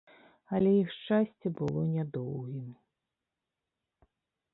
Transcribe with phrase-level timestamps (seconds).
[0.59, 2.65] Але іх шчасце было нядоўгім.